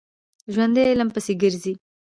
[0.53, 1.73] ژوندي علم پسې ګرځي